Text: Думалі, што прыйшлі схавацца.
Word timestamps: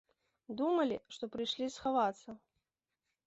Думалі, 0.59 0.95
што 1.17 1.23
прыйшлі 1.35 1.67
схавацца. 1.75 2.35